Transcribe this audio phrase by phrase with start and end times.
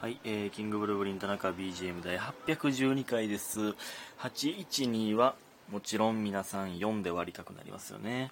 [0.00, 3.74] はい、えー、キングブルーブリン田中 BGM 第812回です。
[4.20, 5.34] 812は、
[5.72, 8.30] もちろん皆さん4で割りたくなりますよね。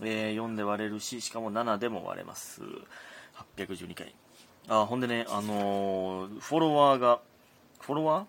[0.00, 2.62] えー、4で割れるし、しかも7でも割れます。
[3.56, 4.14] 812回。
[4.68, 7.18] あ、ほんでね、あのーフォロワーが、
[7.80, 8.24] フォロワー？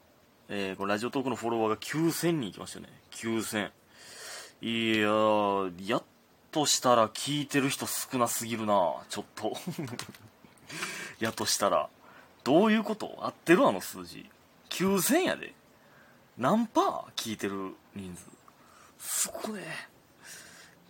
[0.49, 2.91] えー、これラジオトークのフォロワーが9000人いきましたよね。
[3.11, 3.69] 9000。
[4.63, 6.03] いやー、やっ
[6.49, 9.55] としたら聞いてる人少なすぎるなちょっと。
[11.21, 11.87] やっとしたら。
[12.43, 13.17] どういうこと？
[13.21, 14.29] 合ってるあの数字。
[14.69, 15.53] 9000やで。
[16.37, 17.03] 何パー？
[17.15, 18.25] 聞いてる人数。
[18.99, 19.65] すごいね。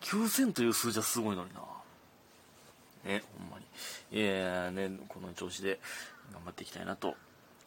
[0.01, 1.61] 9000という数字はすごいのにな。
[3.05, 3.65] ね、ほんまに。
[4.19, 5.79] いやーね、この調子で
[6.33, 7.15] 頑張っていきたいなと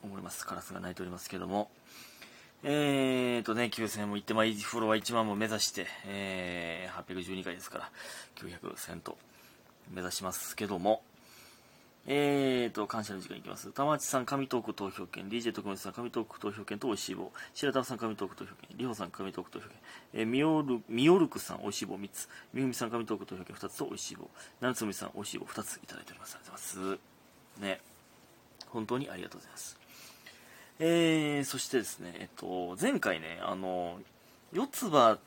[0.03, 0.47] 思います。
[0.47, 1.71] カラスが鳴いておりますけども。
[2.67, 7.91] えーとね、9000も行って、まあ、フロワー1万も目指して、えー、812回ですから、
[8.37, 9.19] 900、1000と
[9.93, 11.03] 目指しますけども、
[12.07, 13.73] えーと、感謝の時間いきます。
[13.73, 15.31] 玉内さん、神トーク投票権。
[15.31, 17.33] DJ 徳光さん、神トーク投票権と美味しい棒。
[17.55, 18.77] 白玉さん、神トーク投票権。
[18.77, 19.79] りほさん、神トーク投票権。
[20.13, 22.29] えー、みおる、みおるくさん、美味しい棒3つ。
[22.53, 24.29] みふみさん、神トーク投票権2つと美味しい棒。
[24.61, 26.35] なるつみさん、美味しい棒2ついただいております。
[26.37, 27.61] ありがとうございます。
[27.63, 27.81] ね。
[28.69, 29.79] 本当にありがとうございます。
[30.81, 34.01] えー、そしてですね、えっと、前回ね、あの、
[34.53, 35.19] 四つ葉、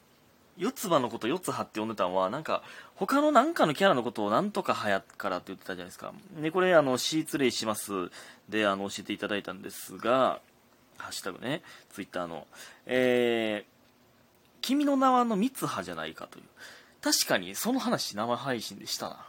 [0.58, 2.64] 四つ葉のこと四つ葉って呼んでたのは、なんか、
[2.96, 6.14] 他のなんかのキャラのことをなんとかはやからって言ってたじゃないですか。
[6.42, 7.92] で、これ、あの、シーツレイします
[8.50, 10.40] で、あの、教えていただいたんですが、
[10.98, 12.48] ハッシュタグね、ツイッターの、
[12.86, 13.78] えー、
[14.62, 16.46] 君の名はの三葉じゃないかという。
[17.02, 19.26] 確かに、その話生配信でしたな。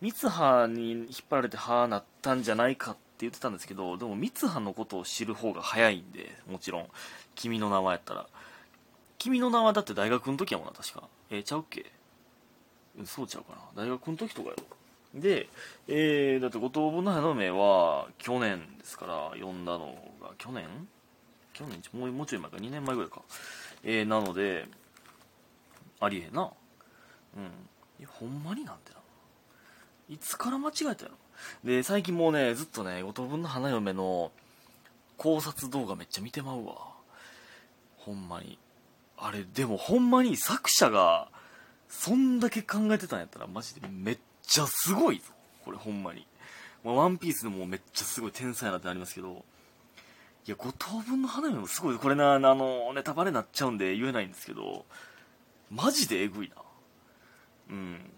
[0.00, 6.86] 三葉に引っ張られて葉なったんじゃないかって言ってたんですけど、でも三葉のことを知る方が早いんで、もちろん、
[7.34, 8.26] 君の名はやったら。
[9.22, 11.04] 君の名はだって大学の時やもんな、確か。
[11.30, 11.92] えーちゃうっけ？
[13.04, 13.84] そうちゃうかな。
[13.84, 14.56] 大学の時とかよ。
[15.14, 15.48] で、
[15.86, 20.66] えー、だって五等分の花嫁は去年ですから、読んだのが、去年？
[21.52, 21.80] 去年？
[21.92, 23.22] もうもうちょい前か、2年前ぐらいか。
[23.84, 24.66] えー、なので、
[26.00, 26.50] ありえな。
[27.36, 27.42] うん。
[28.00, 28.98] いや、ほんまになんてな。
[30.08, 31.16] いつから間違えたやろ
[31.62, 34.32] で、最近もうね、ずっとね、五等分の花嫁の
[35.16, 36.74] 考察動画めっちゃ見てまうわ。
[37.98, 38.58] ほんまに。
[39.22, 41.28] あれ、でもほんまに作者が、
[41.88, 45.24] そんだけ考えてたんやったら、マジでめっちゃすごいぞ。
[45.64, 46.26] これほんまに。
[46.82, 49.44] まあ、ワンピースでもめっちゃすごい天才やなってなりますけど、
[50.44, 51.98] いや、五等分の花嫁もすごい。
[51.98, 54.84] これな、あの、ネタバレになっちゃうんで言えないんですけど、
[55.70, 56.56] マジでえぐいな。
[57.70, 58.10] うん。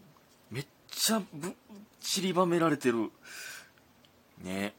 [0.50, 1.54] めっちゃぶ、
[2.00, 3.10] 散りばめられてる。
[4.42, 4.72] ね。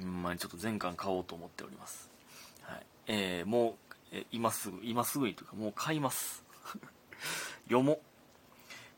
[0.00, 2.08] ほんまにちょっと全巻買おうと思っております。
[2.62, 2.86] はい。
[3.08, 6.44] えー、もう、え今すぐ、今すぐにというか、もう買います。
[7.64, 8.00] 読も。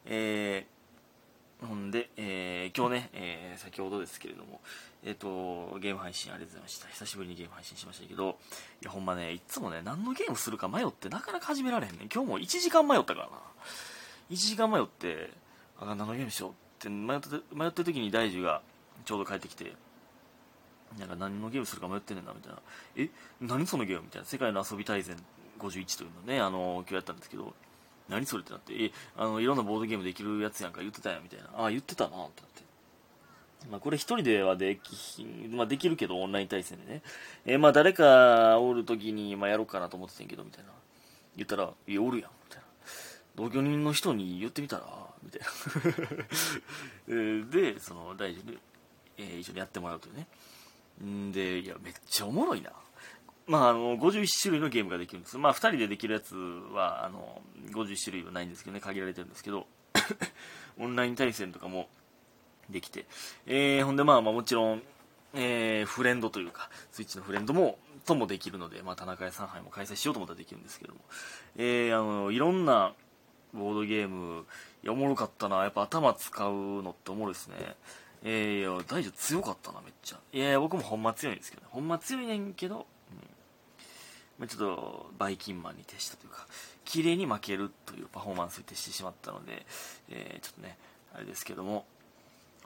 [0.06, 4.60] えー、ほんで、えー今日ね、えー先ほどですけれども、
[5.04, 6.88] えっ、と、ゲーム配信ありがとうございました。
[6.88, 8.38] 久しぶりにゲーム配信しましたけど、
[8.82, 12.08] いや、ほんまね、いつもね、何のゲームするか迷ってなかなか始められへんねん。
[12.12, 13.38] 今日も1時間迷ったからな。
[14.30, 15.30] 1時間迷って、
[15.78, 18.62] あ、何のゲームしようって迷ってて、迷ってる時に大樹が
[19.04, 19.74] ちょうど帰ってきて、
[20.99, 22.59] なんか何のゲームするか迷ってんねんな、みたいな。
[22.97, 23.09] え、
[23.41, 24.27] 何そのゲームみたいな。
[24.27, 25.16] 世界の遊び大全
[25.59, 27.55] 51というのね、あの、今日やったんですけど、
[28.09, 31.65] 何それってなって、え、あの、いろんなボードゲームできるやつやんか言ってたやん、みたいな。
[31.65, 32.65] あ、言ってたな、ってなって。
[33.71, 37.03] まあ、これ一人ではできひん、まあ、できるけど、オンライン対戦でね。
[37.47, 40.71] えーまあ、誰かおる時に、まあ、やろうかなと思ってたんけど、みたいな。
[41.37, 42.65] 言ったら、いや、おるやん、みたいな。
[43.37, 44.84] 同居人の人に言ってみたら、
[45.22, 45.41] みたい
[47.09, 47.47] な。
[47.50, 48.59] で、その、大事に、
[49.16, 50.27] えー一緒にやってもらうというね。
[51.03, 52.71] んで、いや、めっちゃおもろいな。
[53.47, 55.37] まあ、あの、51種類のゲームができるんです。
[55.37, 59.66] まあ、2人でできるやつは、あの、50種類はないんですけどね、限られてるんですけど、
[60.78, 61.88] オンライン対戦とかも
[62.71, 63.06] できて、
[63.47, 64.83] えー、ほんで、まあ、まあ、もちろん、
[65.34, 71.00] えー、フレンドというか、スイッチのフレンドも、ともできるので、まあ、田中屋さん杯も開催しようと思ったらできるんですけども、
[71.56, 72.93] えー、あの、いろんな
[73.54, 74.44] ボードゲーム、
[74.83, 75.62] いや、おもろかったな。
[75.62, 77.77] やっぱ頭使うのっておもろいですね。
[78.24, 80.18] えー、いや、大丈夫強かったな、めっちゃ。
[80.32, 81.68] いや、僕もほんま強いんですけどね。
[81.71, 82.84] ほんま強いねんけど、うん。
[84.38, 86.47] まあ、ちょっと、バイキンマンに徹したというか、
[86.86, 89.66] 綺麗に負けるというパフォーマンスに徹してしまったので、
[90.09, 90.78] えー、ちょっとね、
[91.15, 91.84] あれですけども、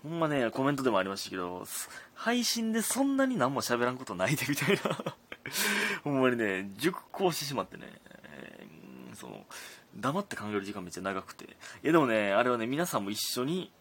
[0.02, 1.66] ほんまね、コメントでもありましたけど、
[2.14, 5.14] 配信でそんなに何も喋らんことないでみたいな。
[6.04, 9.44] ほんまにね、熟考してしまってね、えーその、
[9.96, 11.44] 黙って考える時間めっちゃ長くて。
[11.44, 11.48] い
[11.82, 13.72] やでもね、あれはね、皆さんも一緒に、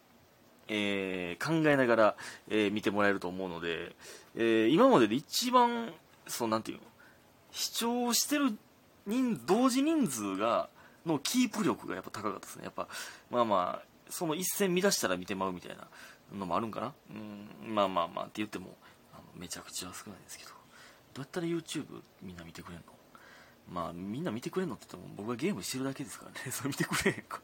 [0.68, 2.16] えー考えながら、
[2.48, 3.94] えー見てもらえると思うので、
[4.36, 5.92] えー今までで一番、
[6.26, 6.84] そう、なんていうの、
[7.50, 8.56] 視聴してる
[9.06, 10.68] 人、同時人数が、
[11.06, 12.64] のキープ力がやっぱ高かったですね。
[12.64, 12.88] やっぱ、
[13.30, 15.86] まあまあ、その一戦見出したら見てまうみたいな
[16.36, 16.92] のもあるんかな。
[17.10, 18.76] うん、まあまあまあって言っても、
[19.14, 20.50] あのめちゃくちゃ少ないですけど。
[21.14, 22.92] どうやったら YouTube みんな見てくれんの？
[23.72, 26.38] まあみんな見てくれんのって言っても僕はゲームしてるだけですからね。
[26.52, 27.40] それ見てくれへんか。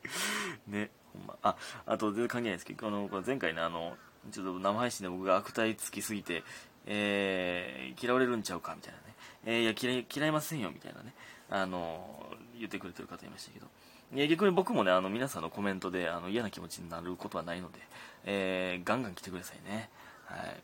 [0.66, 0.90] ね。
[1.12, 1.36] ほんま。
[1.42, 1.56] あ
[1.86, 3.96] あと全然関係ないですけどあの前回ねあの
[4.30, 6.42] ちょっと生配信で僕が悪態つきすぎて、
[6.86, 9.04] えー、嫌われるんちゃうかみたいなね、
[9.46, 11.14] えー、いや嫌い嫌いませんよみたいなね。
[11.50, 12.26] あの
[12.58, 13.66] 言ってくれてる方いましたけど。
[14.14, 17.78] いや逆に僕もねあの皆さんのコメントであの嫌な気持ちになることはないので、
[18.24, 19.90] えー、ガンガン来てくださいね。
[20.24, 20.62] はい。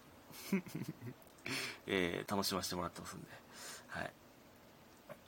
[1.86, 3.28] えー、楽しませてもらってますんで。
[3.88, 4.12] はい。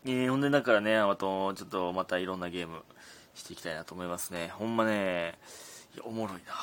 [0.07, 2.83] えー、ほんでだからねあとちょっとまたいろんなゲーム
[3.37, 5.39] していきたいなと思いますねほんまね
[5.95, 6.55] いやおもろいな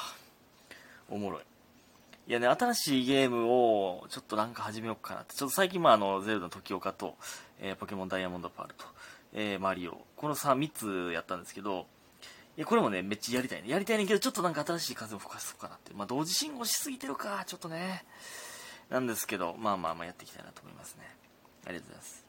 [1.09, 1.43] おもろい
[2.25, 5.35] いやね、新しいゲームをちょっとなんか始めようかなって。
[5.35, 7.17] ちょっと最近、まあ、あの、ゼルダの時岡と、
[7.59, 8.85] えー、ポケモンダイヤモンドパールと、
[9.33, 9.97] えー、マリオ。
[10.15, 10.71] この3、3
[11.09, 11.85] つやったんですけど、
[12.55, 13.69] いや、これもね、めっちゃやりたいね。
[13.69, 15.93] やりたいねんけど、ちょっとなんか新しい風を吹かそうかなって。
[15.93, 18.05] まあ、同時進行しすぎてるか、ちょっとね。
[18.89, 21.03] なんですけど、まあまあまあやっていきたいなと思いますね。
[21.65, 22.22] ありがとうございます。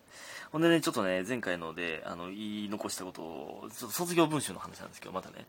[0.53, 5.47] ほんでね、ちょっとね、前回ので、あの、言い残したことを、ちょっと卒業文集の話なんですけど、またね、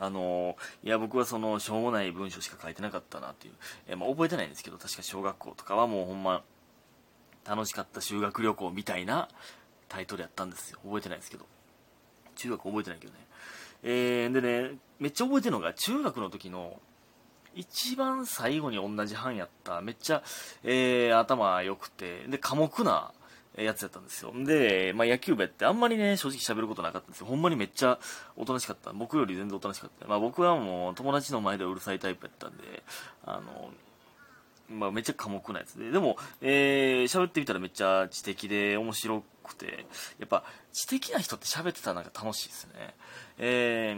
[0.00, 3.54] あのいや、僕はその、しょうもない文章しか書いてなかったなっていう、
[3.88, 6.42] え、まあ、覚えてないんですけど、確か小学校とかはもうほんま、
[7.44, 9.28] 楽しかった修学旅行みたいな
[9.88, 10.78] タイトルやったんですよ。
[10.84, 11.46] 覚えてないですけど。
[12.36, 13.18] 中学覚えてないけどね。
[13.82, 14.40] えー、で
[14.70, 16.80] ね、めっちゃ覚えてるのが、中学の時の、
[17.54, 20.22] 一番最後に同じ班やった、めっちゃ、
[20.62, 23.12] えー、頭良くて、で、寡黙な、
[23.64, 24.32] やつやったんですよ。
[24.34, 27.26] で、まあ、野球部やってあんまりね、正直喋ることなかったんですよ。
[27.26, 27.98] ほんまにめっちゃ
[28.36, 28.92] おとなしかった。
[28.92, 30.06] 僕より全然おとなしかった。
[30.06, 32.82] まあ、僕はもう友達の前でうるさいタイプやったんで、
[33.24, 33.70] あの、
[34.70, 35.90] まあ、めっちゃ寡黙なやつで。
[35.90, 39.86] でも、えー、喋ってみたらめっちゃ知的で面白くて、
[40.18, 42.94] やっぱ知的な人って喋ってたらなんか楽しいですね。
[43.38, 43.96] え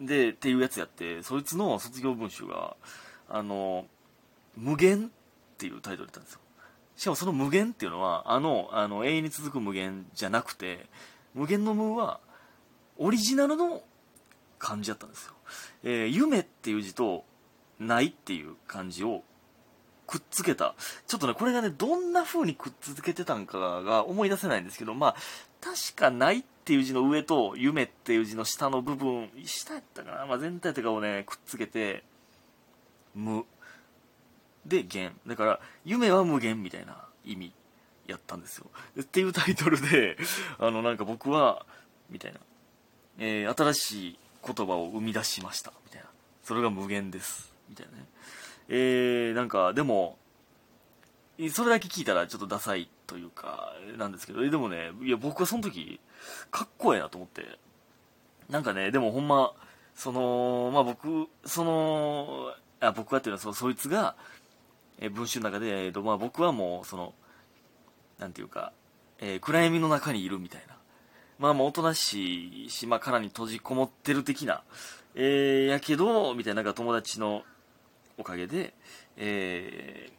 [0.00, 2.76] ー、で、っていうやつやって、そいつの卒業文集が、
[3.28, 3.86] あの、
[4.56, 6.40] 無限っていうタイトルだったんですよ。
[6.96, 10.86] しかもその無限っていうのは、あの、あの、永遠に続く無限じゃなくて、
[11.34, 12.20] 無限の無は、
[12.96, 13.82] オリジナルの
[14.58, 15.34] 漢字だったんですよ。
[15.84, 17.24] えー、夢っていう字と、
[17.78, 19.22] ないっていう漢字を
[20.06, 20.74] くっつけた。
[21.06, 25.16] ちょっとね、これがね、どんな風にくっつけてたんかが思い出せないんですけど、まあ、
[25.60, 32.04] 確かないっていう字の上と、夢っていう字の下の部分、下やったかな、まあ、全体とかをね、くっつけて、
[33.14, 33.44] 無。
[34.68, 37.52] で限だから夢は無限みたいな意味
[38.06, 38.66] やったんですよ。
[39.00, 40.16] っていうタイトルで
[40.58, 41.66] あのなんか僕は
[42.10, 42.40] みたいな、
[43.18, 45.72] えー、新しい言葉を生み出しました。
[45.84, 46.08] みたいな。
[46.44, 47.52] それが無限です。
[47.68, 48.06] みたいなね。
[48.68, 50.18] えー、なんかでも
[51.52, 54.48] それだけ聞いたらちょっとダサいというかなんですけど。
[54.48, 56.00] でもねいや僕はその時
[56.50, 57.58] かっこええなと思って。
[58.48, 59.52] なんかねでもほんま
[59.94, 64.14] そのまあ僕そのあ僕はっていうのはそそいつが
[65.00, 67.14] え文集の中で、えーとまあ、僕はもうその
[68.18, 68.72] なんていうか、
[69.18, 70.76] えー、暗闇の中にいるみたいな。
[71.38, 74.62] まあまあおとなしい島からに閉じこもってる的な、
[75.14, 77.42] えー、やけどみたいななんか友達の
[78.16, 78.72] おかげで、
[79.18, 80.10] え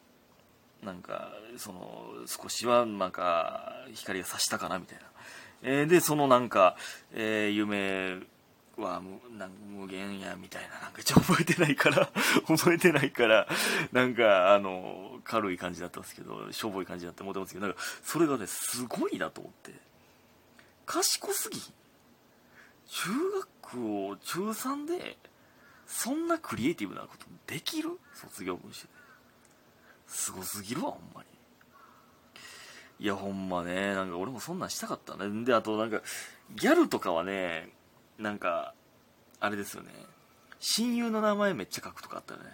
[0.84, 5.04] ー、なんかその少しはなんか光が差したかなみたいな、
[5.64, 6.76] えー、でそのなんか、
[7.14, 8.20] えー、夢
[8.78, 12.12] は無なん無限やみたいな、なんかちょ覚えてないから
[12.48, 13.48] 覚えてないから、
[13.92, 19.74] なんかあの、軽い感じだったんですけど、しょぼい感じだって思ってますけど、なんかそれがね、すごいなと思って。
[20.86, 21.60] 賢すぎ
[22.88, 23.10] 中
[23.64, 25.18] 学を中3で、
[25.86, 28.00] そんなクリエイティブなことできる？
[28.14, 28.90] 卒業文集で。
[30.07, 31.28] すごすぎるわ、ほんまに。
[33.00, 35.44] いや、ほんまね、なんか俺もそんなんしたかったね。
[35.44, 36.02] で、あとなんか、
[36.56, 37.69] ギャルとかはね、
[38.18, 38.74] なんか、
[39.40, 39.92] あれですよね。
[40.59, 42.45] 親友の名前めっちゃ書くとかあったよね。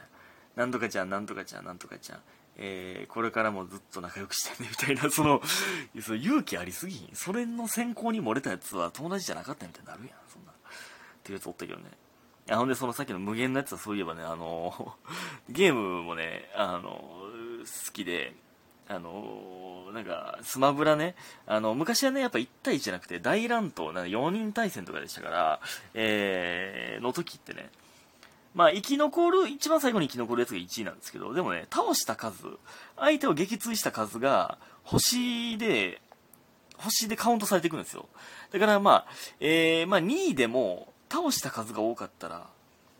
[0.55, 2.19] なんとかちゃん、なんとかちゃん、なんとかちゃん。
[2.57, 5.41] えー、これからもずっと仲良くしてね、みたいな、その、
[6.01, 7.15] その勇気ありすぎひん。
[7.15, 10.51] それの選考に漏れたやつは友達じゃなかったみたいになるやん、そんな。
[10.51, 10.55] っ
[11.23, 11.85] ていうやつおったけどね。
[12.47, 14.95] いや、ほんで、そのさっきの無限のやつはそういえばね、あの、
[15.49, 18.35] ゲームもね、あの、好きで、
[18.87, 25.59] あのなんか、スマブラね、あの、昔はね、やっぱ1対1じゃなくて、大乱闘、なんか4人対戦とかでしたから、
[25.93, 27.69] えー、の時ってね、
[28.55, 32.43] まあ、生き残る、一番最後に生き残るやつが1位なんですけど、でもね、倒した数、
[32.97, 36.01] 相手を撃墜した数が、星で、
[36.77, 38.07] 星でカウントされていくんですよ。
[38.51, 39.05] だからまあ、
[39.39, 42.47] えー、まあ2位でも、倒した数が多かったら、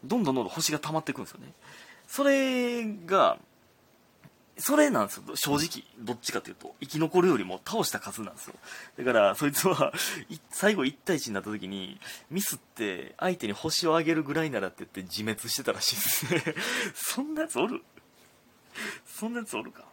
[0.06, 1.52] どんどんどんどん星が溜まっていくんですよね。
[2.08, 3.38] それが、
[4.66, 5.84] それなんですよ、正直。
[6.00, 6.74] どっちかというと。
[6.80, 8.56] 生き残るよりも倒した数なんですよ。
[8.98, 9.92] だから、そいつは、
[10.52, 16.56] 最後1対1になった時に、ミスって相手に星をあげるぐらいならって言って自滅してたらしいですね。
[16.96, 17.84] そんなやつおる？
[19.06, 19.84] そんなやつおるか？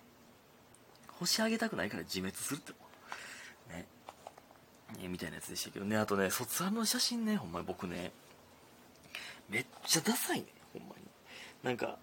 [1.19, 2.73] 星あげたくないから自滅するって
[3.71, 3.87] ね
[4.99, 8.12] ねみたいなやつでしたけどねあとね卒アルの写真ねほんまに僕ね
[9.49, 11.03] めっちゃダサいねほんまに
[11.65, 11.99] なんか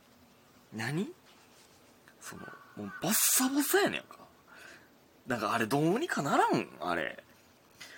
[0.73, 1.13] 何？
[2.27, 2.41] その
[2.75, 4.17] もうボッサボサやねんか。
[5.27, 7.23] なんかあれどうにかならんあれ。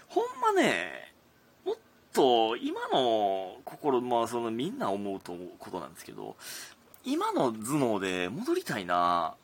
[0.07, 1.13] ほんまね
[1.65, 1.75] もっ
[2.13, 6.36] と今の心まあそのみんな思うと思うことなんですけど
[7.03, 9.36] 今の頭脳で戻りたいな。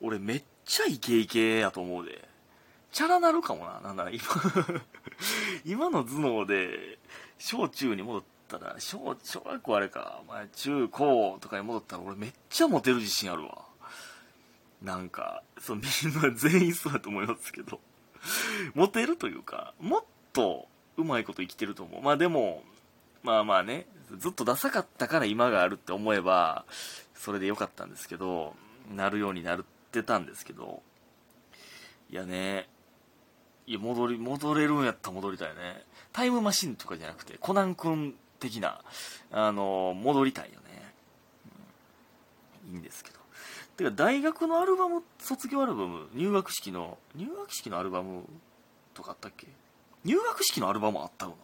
[0.00, 2.26] 俺めっちゃイケイケやと思うで。
[2.92, 3.80] チャラなるかもな。
[3.80, 4.22] なんなら今。
[5.64, 6.98] 今の頭脳で
[7.38, 13.66] 小中に戻ったら小小学校あれか、まあ、中高とかに戻ったら俺めっちゃモテる自信あるわ。
[14.82, 17.80] なんかそうみんな全員そうだと思いますけど。
[18.74, 20.66] モテるというかもっと
[20.96, 22.02] うまいこと生きてると思う。
[22.02, 22.64] まあでも
[23.22, 23.86] まあまあね
[24.18, 26.64] ずっとダサかったから今があるって思えば
[27.14, 28.54] それでよかったんですけど
[28.94, 30.82] なるようになってたんですけど。
[32.08, 32.68] いやね
[33.66, 35.82] いや戻り戻れるんやったら戻りたいよね。
[36.12, 38.80] タイムマシンとかじゃなくてコナン君的な
[39.32, 40.94] あの戻りたいよね、
[42.68, 43.25] うん、いいんですけど。
[43.76, 48.22] てか大学のアルバム卒業アルバム入学式の入学式のアルバム
[48.94, 49.46] とかあったっけ？
[50.04, 51.36] 入学式のアルバムあったよな。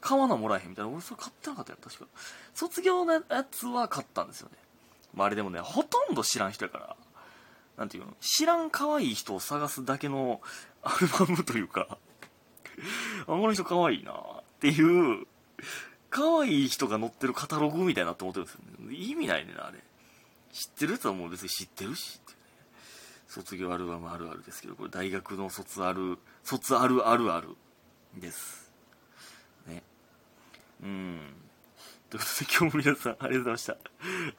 [0.00, 0.90] 買わなもらえへんみたいな。
[0.90, 2.06] 俺それ買ってなかったよ確か。
[2.54, 4.56] 卒業のやつは買ったんですよね、
[5.14, 6.96] まあ、あれでもねほとんど知らん人やから
[7.78, 8.12] なんていうの？
[8.20, 10.40] 知らん可愛い人を探すだけの
[10.82, 11.86] アルバムというか
[13.22, 14.14] あこの人可愛いなっ
[14.60, 15.26] ていう
[16.10, 18.60] 可愛い人が載ってるカタログみたいなって思ってるんですよ
[18.90, 18.94] ね。
[18.94, 19.78] 意味ないねなあれ。
[20.52, 22.20] 知ってるとはもう別に知ってるし。
[22.22, 22.38] ってね
[23.26, 27.48] 卒業アルバムあるあるですけどこれ大学の卒ある卒あるあるある
[28.16, 28.70] です。
[29.66, 29.82] ね。
[30.82, 31.20] うん。
[32.10, 33.76] ということで今日も皆さんありがとうございました。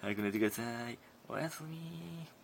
[0.01, 0.99] 早く寝てください。
[1.27, 2.42] おやすみ。